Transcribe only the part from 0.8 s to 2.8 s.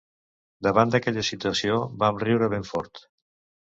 d’aquella situació, vam riure ben